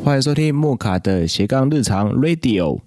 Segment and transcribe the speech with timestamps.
[0.00, 2.80] 欢迎收听莫卡的斜杠日常 Radio。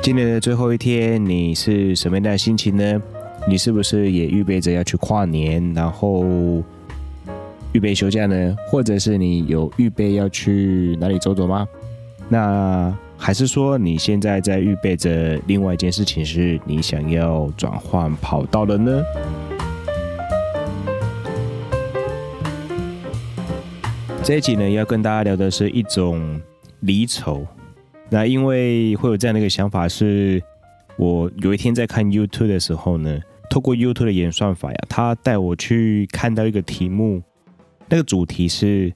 [0.00, 3.02] 今年的最后一天，你是什么样的心情呢？
[3.48, 6.24] 你是不是也预备着要去跨年，然后
[7.72, 8.56] 预备休假呢？
[8.68, 11.66] 或者是你有预备要去哪里走走吗？
[12.28, 19.02] 那还是说你现在在预备着另外一件事情，是你想要转换跑道的呢？
[24.28, 26.38] 这一集呢，要跟大家聊的是一种
[26.80, 27.46] 离愁。
[28.10, 30.38] 那因为会有这样的一个想法，是
[30.98, 33.18] 我有一天在看 YouTube 的时候呢，
[33.48, 37.22] 透过 YouTube 的演算法呀，他带我去看到一个题目，
[37.88, 38.92] 那个主题是：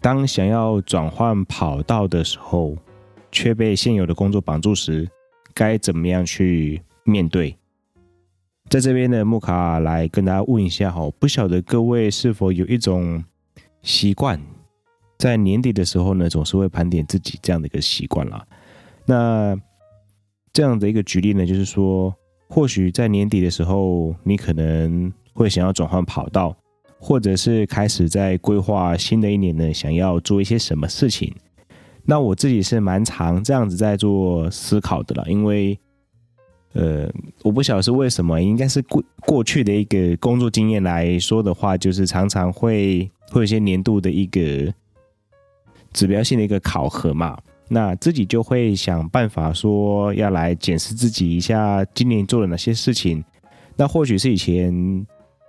[0.00, 2.74] 当想要转换跑道的时候，
[3.30, 5.06] 却被现有的工作绑住时，
[5.52, 7.54] 该怎么样去面对？
[8.70, 13.22] 在这边呢，木卡来跟大家问一下哈，不晓得各位是否有一种
[13.82, 14.40] 习惯？
[15.22, 18.44] 在年底的时候呢，总是会盘点自己这样的一个习惯啦。
[19.06, 19.56] 那
[20.52, 22.12] 这样的一个举例呢，就是说，
[22.48, 26.56] 或许在年底的时候，你可能会想要转换跑道，
[26.98, 31.32] 或者是开始在规划新的一年呢，想要做一些什么事情。
[32.04, 35.78] 那我自己是蛮常这样子在做思考的啦，因为，
[36.72, 37.08] 呃，
[37.44, 44.74] 我不晓得是为什么，应该是过过去的一个工作经验来说的话，就是常常会会有一些年度的一个。
[45.92, 53.22] 指标性的一个考核嘛，那自己就会想办法说要来检视自己一下今年做了哪些事情。
[53.76, 55.06] 那或许是以前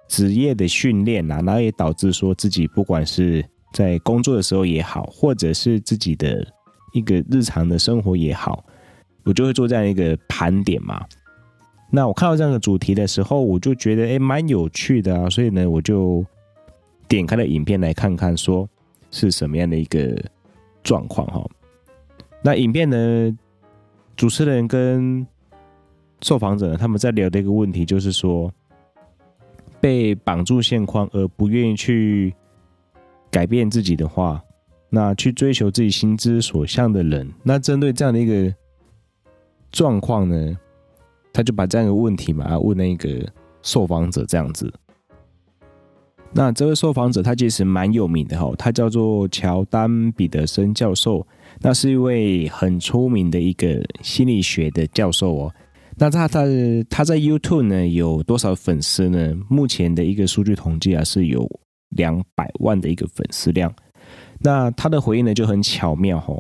[0.08, 6.46] 职业的训练啊，然后也导致说自己不管是在工作的时候也好，或者是自己的
[6.94, 8.64] 一个日常的生活也好，
[9.24, 11.06] 我就会做这样一个盘点嘛。
[11.90, 16.26] 那我看到这样的主题的时候，我就觉得诶蛮有趣的啊，所以呢，我就
[17.08, 18.68] 点开了影片来看看说。
[19.16, 20.20] 是什么样的一个
[20.84, 21.44] 状况哈？
[22.44, 23.38] 那影片呢？
[24.16, 25.26] 主持人跟
[26.22, 28.54] 受访者呢，他们在聊的一个问题就是说，
[29.82, 32.32] 被绑住现况而不愿意去
[33.32, 34.40] 改变自己的话，
[34.90, 38.56] 那去追求自己心之所向的人，那针对这样的一个
[39.72, 40.58] 状况呢，
[41.34, 43.28] 他就把这样一个问题嘛问那个
[43.64, 44.72] 受访者这样子。
[46.36, 51.26] 那这位受访者他其实蛮有名的哈，他叫做乔丹·彼得森教授，
[51.62, 55.54] 那是一位很出名的一个心理学的教授哦。
[55.96, 56.44] 那他他
[56.90, 59.36] 他在 YouTube 呢有多少粉丝呢？
[59.48, 61.48] 目前的一个数据统计啊是有
[61.90, 63.72] 两百万的一个粉丝量。
[64.40, 66.34] 那他的回应呢就很巧妙哈，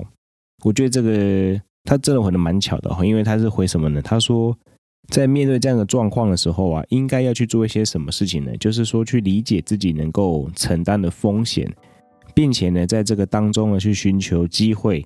[0.63, 4.01] 我觉得这个他真的回的蛮巧的哈，因为他是回什么呢？
[4.01, 4.57] 他说。
[5.09, 8.55] 在面对这样的状况的时候啊，应该要去做一些什么事情呢？
[8.57, 11.69] 就是说，去理解自己能够承担的风险，
[12.33, 15.05] 并且呢，在这个当中呢，去寻求机会，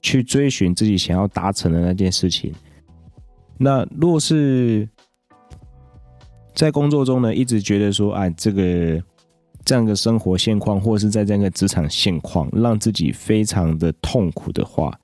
[0.00, 2.52] 去追寻自己想要达成的那件事情。
[3.58, 4.88] 那若是
[6.54, 9.00] 在工作中呢，一直觉得说，啊，这个
[9.62, 14.98] 这样的生活现况，或是在这样的职场现况，让自己非常的痛苦的话。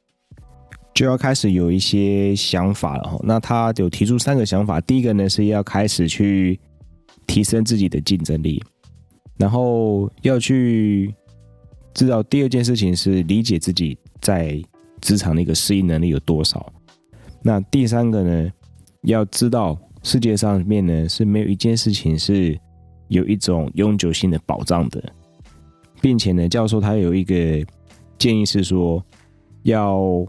[0.97, 3.21] 就要开始有一些想法了。
[3.23, 6.59] 那他有提出三个想法，第一个呢是要开始去
[7.27, 8.65] 提升自己的竞争力，
[9.37, 11.15] 然后要去
[11.93, 14.59] 知道第二件事情是理解自己在
[15.03, 16.73] 职场的一个适应能力有多少。
[17.43, 18.51] 那第三个呢，
[19.03, 22.59] 要知道世界上面呢是没有一件事情是
[23.09, 25.13] 有一种永久性的保障的，
[26.01, 27.63] 并且呢，教授他有一个
[28.17, 29.05] 建议是说
[29.65, 30.27] 要。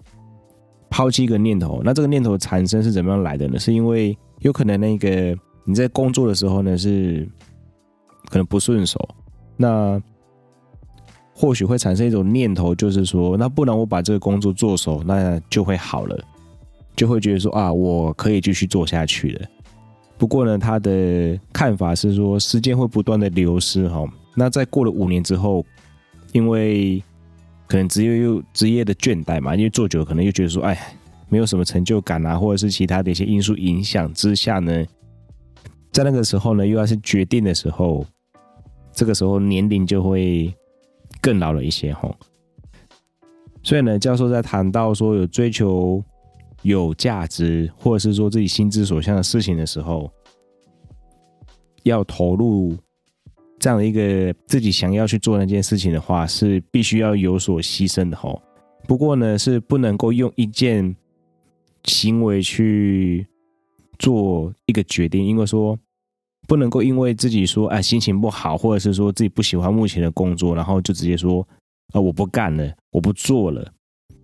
[0.89, 3.59] 抛弃一个念头，那这个念头产生是怎么样来的呢？
[3.59, 7.27] 是因为有可能那个你在工作的时候呢，是
[8.29, 8.99] 可能不顺手，
[9.55, 10.01] 那
[11.33, 16.17] 或许会产生一种念头，就是说，那不然我把这个工作做熟，那就会好了，
[16.95, 19.45] 就会觉得说啊，我可以继续做下去了。
[20.17, 24.05] 不过呢，他的看法是说，时间会不断的流失哈，
[24.35, 25.65] 那在过了五年之后，
[26.31, 27.03] 因为。
[27.67, 30.95] 可能职业又职业的倦怠嘛，因为做久了可能又觉得说，哎，
[31.27, 34.85] 没有什么成就感啊，或者是其他的一些因素影响之下呢，
[35.91, 38.05] 在那个时候呢，又要是决定的时候，
[38.93, 40.53] 这个时候年龄就会
[41.19, 42.15] 更老了一些吼。
[43.61, 46.01] 所以呢，教授在谈到说有追求
[46.61, 50.09] 有价值，或者是说自己心之所向的事情的时候，
[51.83, 52.77] 要投入。
[53.59, 58.41] 这样的一个自己想要去做那件事情的话，是必须要有所牺牲的吼。
[58.87, 60.95] 不过呢，是不能够用一件
[61.83, 63.27] 行为去
[63.97, 65.77] 做一个决定，因为说
[66.47, 71.45] 不能够因为自己说哎心情不好，或者是说自己不喜欢目前的工作，然后就直接说
[71.93, 73.73] 啊、我不干了，我不做了，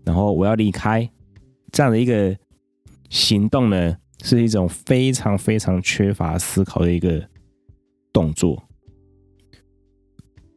[0.06, 1.10] 然后我要离开，
[1.72, 2.38] 这样的一个
[3.10, 7.26] 行动呢，是一种非常非常缺乏思考的一个
[8.12, 8.62] 动作。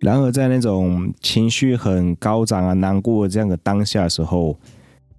[0.00, 4.58] 然而在那种情绪很高涨啊、难过这样的当下的时候，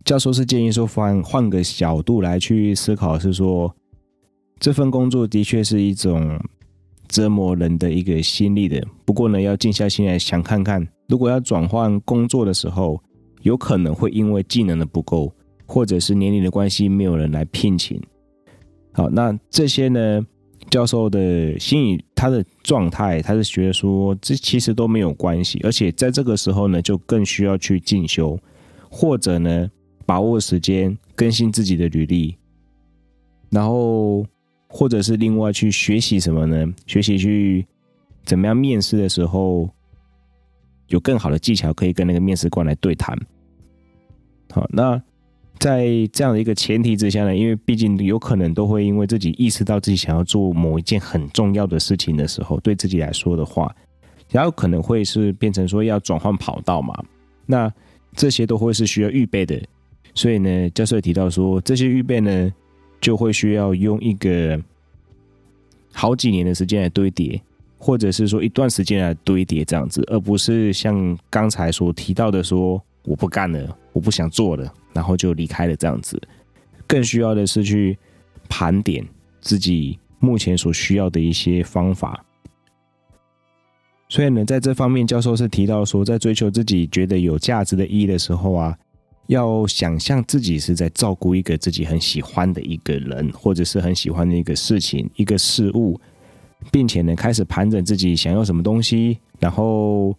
[0.05, 3.73] 教授是建议说换换个角度来去思考，是说。
[4.59, 6.35] 这份工作的确是一种
[7.07, 8.83] 折磨人的一个心力的。
[9.05, 12.99] 不过呢，要静下心来想看看，如果要转换工作的时候，
[13.43, 15.31] 有可能会因为技能的不够，
[15.67, 18.01] 或者是年龄的关系，没有人来聘请。
[18.93, 20.25] 好，那这些呢，
[20.69, 28.39] 教授的心理他的状态，他是觉得说，这其实都没有关系，而且在这个时候呢，就更需要去进修，
[28.89, 29.69] 或者呢，
[30.05, 32.35] 把握时间更新自己的履历，
[33.49, 34.25] 然后。
[34.69, 36.73] 或者是另外去学习什么呢？
[36.85, 37.65] 学习去
[38.25, 39.67] 怎么样面试的时候
[40.87, 43.17] 有更好的技巧，可以跟那个面试官来对谈。
[44.51, 45.01] 好，那
[45.59, 53.73] 在这样的一个前提之下呢，因为毕竟有可能都会因为自己意识到自己想要做某一件很重要的事情的时候，对自己来说的话，
[54.29, 56.93] 然后可能会是变成说要转换跑道嘛。
[57.45, 57.71] 那
[58.15, 59.61] 这些都会是需要预备的。
[60.13, 62.53] 所以呢，教授也提到说，这些预备呢。
[62.99, 64.59] 就会需要用一个
[65.93, 67.39] 好几年的时间来堆叠，
[67.77, 76.19] 或者是说一段时间来堆叠这样子，而不是像刚才所提到的说我不干了，我不想做了，然后就离开了这样子。
[76.87, 77.95] 更需要的是去
[78.49, 79.05] 盘点
[79.39, 82.25] 自己目前所需要的一些方法。
[84.09, 88.75] 所以呢，在这方面，教授是提到说，在追求自己觉得有价值的意义的时候啊。
[89.27, 95.99] 要想象自己是在照顾一个自己很喜欢的一个人，或者是很喜欢的一个事情、一个事物，
[96.71, 100.15] 并且呢，开始盘整自己想要什么东西，然后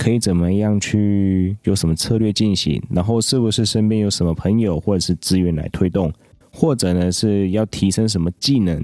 [0.00, 6.10] 可以怎么样去有什么策略进行，然后是不是身边有什么朋友或者是资源来推动，
[6.50, 8.82] 或者呢是要提升什么技能，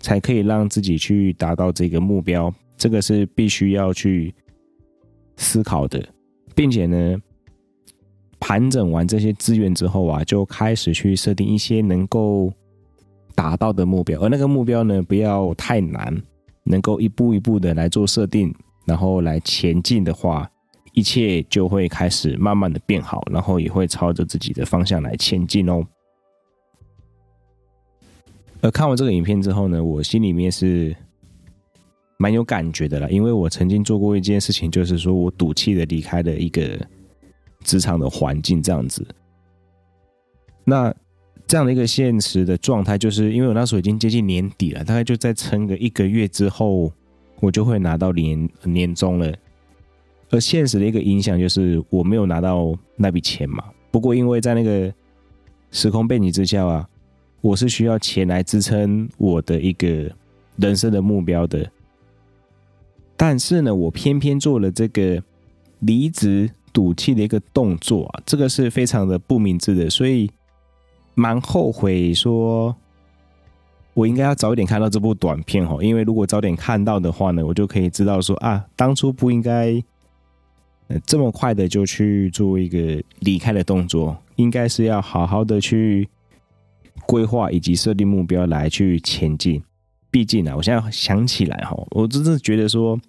[0.00, 4.34] 才可以让自己去达到这个目标，这个是必须要去
[5.36, 6.02] 思考的，
[6.54, 7.16] 并且呢。
[8.40, 12.52] 盘整完这些资源之后啊，就开始去设定一些能够
[13.34, 16.14] 达到的目标，而那个目标呢，不要太难，
[16.64, 20.46] 能够一步一步的来做设定，然后来前进的话，
[20.94, 25.84] 一切就会开始慢慢的变好，然后也会朝着自己的方向来前进哦。
[28.62, 30.96] 而看完这个影片之后呢，我心里面是
[32.16, 36.80] 蛮有感觉的啦，因为我曾经做过一件事情，就是说我赌气的离开了一个。
[37.64, 39.02] 职场的环境这样子，
[40.64, 40.94] 那
[41.46, 46.92] 这样的一个现实的状态，就是因为我那时候已经接近年底了，大概就再撑个一个月之后，
[47.40, 49.34] 我就会拿到年年终了。
[50.34, 53.64] 而现实的一个影响就是我没有拿到那笔钱嘛。
[53.90, 54.92] 不过因为在那个
[55.70, 56.88] 时空背景之下啊，
[57.40, 60.10] 我是需要钱来支撑我的一个
[60.56, 61.70] 人生的目标的。
[63.16, 65.22] 但是呢，我偏偏做了这个
[65.80, 66.50] 离职。
[66.74, 70.28] 赌气的一个动作啊，这个是非常的不明智的，所以
[71.14, 72.74] 蛮后悔说，
[73.92, 79.80] 我应该要早一点看到这部短片哈，因为如果早点看到的话呢，我就可以知道说啊，当初不应该
[81.06, 86.08] 这么快的就去做一个离开的动作，应该是要好好的去
[87.06, 89.62] 规划以及设定目标来去前进。
[90.10, 93.00] 毕竟啊，我现在想起来哈，我真是觉得说，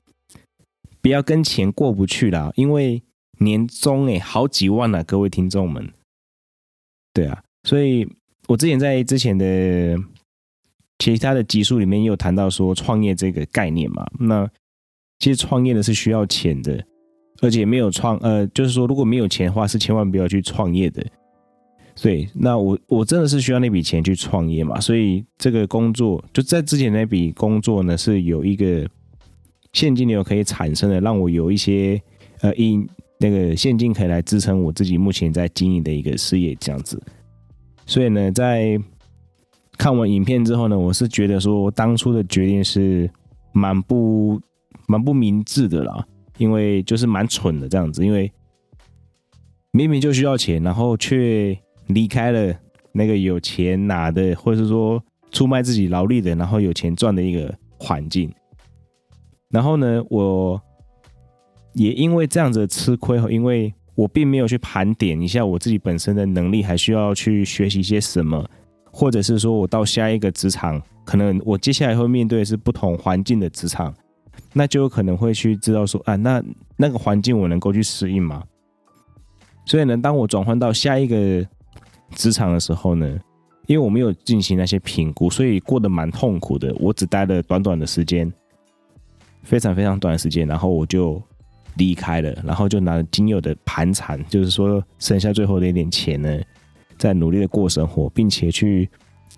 [1.02, 3.02] 不要跟钱过不去了，因为。
[3.40, 5.92] 年终诶，好几万呢、啊，各位听众们。
[7.12, 8.08] 对啊，所以
[8.48, 9.98] 我之前在之前的
[11.00, 14.10] 其他的集数里面也有谈到说创业这个概念嘛。
[14.18, 14.50] 那
[15.20, 16.82] 其实创业的是需要钱的，
[17.42, 21.06] 而且没有创呃，就是说如果没有钱的话，是千万不要去创业的。
[21.96, 24.80] 所以，那我我真的是需要那笔钱去创业嘛。
[24.80, 28.88] 所以这个工作就在之前那笔工作呢，是有一个
[29.74, 32.02] 现金流可以产生的，让我有一些
[32.42, 32.88] 呃因。
[33.18, 37.02] 那个现金可以来支撑我自己目前在经营的一个事业，这样子。
[37.86, 38.78] 所以呢，在
[39.78, 43.10] 看完影片之后呢，我是觉得说，当初的决定是
[43.54, 44.38] 蛮不
[44.86, 46.06] 蛮不明智的啦，
[46.38, 48.32] 因为就是蛮蠢的这样子，因为
[49.72, 52.56] 明明就需要钱，然后却离开了
[52.92, 58.34] 那个有钱拿的，或者是说出卖自己劳力的，然后有钱赚的一个环境。
[59.50, 60.62] 然后呢，我。
[61.78, 68.50] 也因为这样子吃亏，因为我并没有去盘点一下我自己本身的能力，还需要去学习些什么，
[68.94, 73.94] 或者是说我到下一个职场，可能我接下来会面对是不同环境的职场，
[74.54, 76.44] 那就有可能会去知道说啊，那
[76.78, 78.44] 那个环境我能够去适应吗？
[79.66, 81.46] 所以呢，当我转换到下一个
[82.12, 83.20] 职场的时候呢，
[83.68, 86.74] 因为我没有进行那些评估，所以过得蛮痛苦的。
[86.80, 88.32] 我只待了短短的时间，
[89.44, 91.22] 非常非常短的时间，然后我就
[91.78, 96.40] 离开了，然后就拿了仅有的盘缠，就是说剩下最后的一点钱呢，
[96.98, 98.88] 在努力的过生活，并且去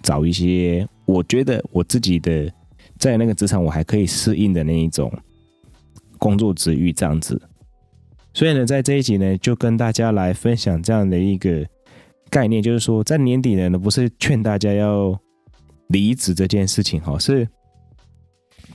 [0.02, 2.52] 找一些我觉得我自己的
[3.00, 5.12] 在那个职场我还可以适应的那一种
[6.18, 7.42] 工作职域这样子。
[8.34, 11.66] 所以呢，在这一集呢，就跟大家来分享这样的一个
[12.30, 15.20] 概念，就是说，在年底呢，不是劝大家要
[15.88, 17.48] 离职这件事情哈，是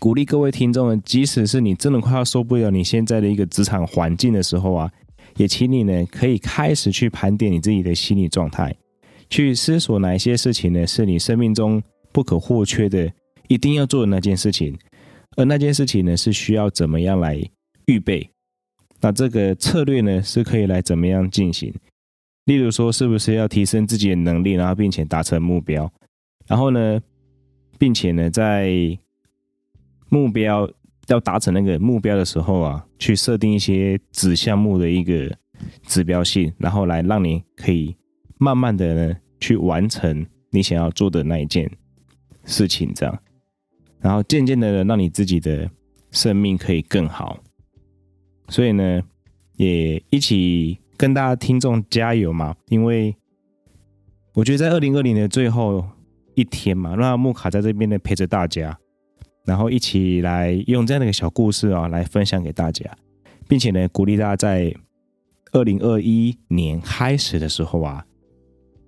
[0.01, 4.91] 鼓励各位听众呢，即使是你真的快要受不了你现在的一个职场环境的时候啊，
[5.37, 8.75] 也请你呢可以开始去盘点你自己的心理状态，
[9.31, 13.09] 去思索哪一些事情呢是你生命中不可或缺的，
[13.53, 14.79] 一定要做的那件事情，
[15.37, 17.39] 而那件事情呢是需要怎么样来
[17.85, 18.31] 预备。
[19.03, 21.75] 那这个策略呢，是可以来怎么样进行？
[22.47, 25.93] 例如说，是不是要提升自己的能力，然后并且达成目标？
[26.47, 26.99] 然后呢，
[27.79, 28.99] 并且呢，在
[30.09, 30.67] 目标
[31.09, 35.31] 要达成那个目标的时候啊，去设定一些子项目的一个
[35.87, 37.95] 指标性，然后来让你可以
[38.39, 41.71] 慢慢的呢去完成你想要做的那一件
[42.45, 43.23] 事情，这样，
[44.03, 45.71] 然后渐渐的让你自己的
[46.11, 47.39] 生命可以更好。
[48.49, 49.01] 所以呢，
[49.57, 52.55] 也一起跟大家听众加油嘛！
[52.69, 53.17] 因为
[54.35, 55.83] 我觉得在二零二零的最后
[56.35, 58.79] 一天嘛，让木卡在这边呢陪着大家，
[59.47, 62.85] 然后一起来用这样的一个小故事啊来分享给大家，
[63.49, 64.75] 并且呢鼓励大家在
[65.53, 68.05] 二零二一年开始的时候啊，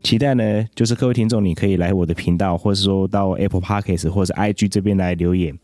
[0.05, 5.59] 期待呢就是各位听众你可以来我的频道，或者说到 Apple Podcast 或者 IG 这边来留言，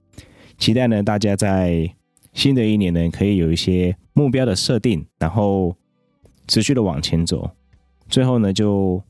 [0.59, 1.95] 期待呢大家在。
[2.33, 5.75] 新的一年呢，可以有一些目标的设定，然后
[6.47, 7.51] 持续的往前走。
[8.09, 9.03] 最后呢，就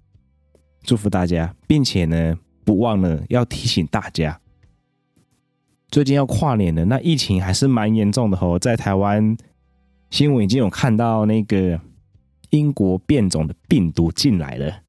[0.84, 4.40] 祝福大家，并且呢，不忘了要提醒大家，
[5.90, 8.58] 最近要跨年了，那疫情还是蛮严重的哦。
[8.58, 9.36] 在台湾
[10.08, 11.78] 新闻已经有看到那个
[12.48, 14.80] 英国变种的病毒进来了，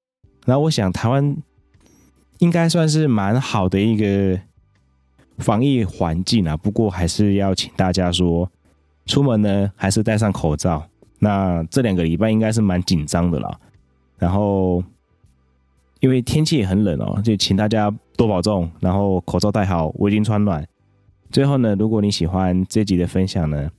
[0.45, 1.35] 那我想台湾
[2.39, 4.39] 应该算是蛮好的一个。
[5.37, 8.47] 防疫环境啊，不过还是要请大家说，
[9.07, 10.87] 出门呢还是戴上口罩。
[11.17, 13.59] 那这两个礼拜应该是蛮紧张的啦。
[14.19, 14.83] 然后
[15.99, 20.63] 因为天气也很冷哦，就请大家多保重，然后口罩戴好，围巾穿暖。
[21.31, 23.71] 最后呢，如果你喜欢这集的分享呢，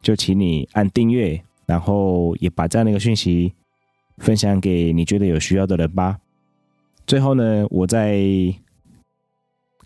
[0.00, 3.52] 就请你按订阅，然后也把这样的一个讯息
[4.18, 6.18] 分享给你觉得有需要的人吧。
[7.06, 8.18] 最后呢，我再。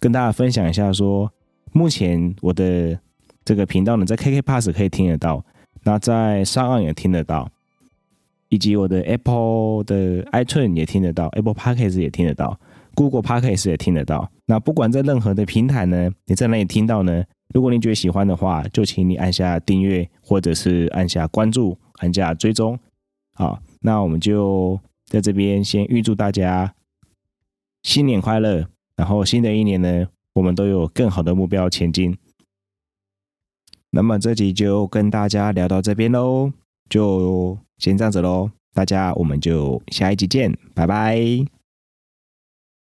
[0.00, 1.28] 跟大家分享一下说，
[1.72, 2.96] 目前我的
[3.44, 5.44] 这个频道呢，在 KKPass 可以听得到，
[5.82, 7.50] 那在上岸也听得到，
[8.48, 12.60] 以及我的 Apple 的 iTunes 也听得到，Apple Podcast 也听得到
[12.94, 14.30] ，Google Podcast 也听得到。
[14.46, 17.24] 那不管在任何的平台呢，你在哪里听到呢？
[17.52, 22.78] 如果你觉得喜欢的话，就请你按下订阅，或者是按下关注，按下追踪。
[23.34, 26.74] 好，那我们就在这边先预祝大家
[27.82, 28.68] 新年快乐。
[28.96, 32.18] 然后新的一年呢，我们都有更好的目标前进。
[33.90, 36.52] 那么这集就跟大家聊到这边喽，
[36.90, 38.50] 就先这样子喽。
[38.74, 41.57] 大家，我们就下一集见，拜拜。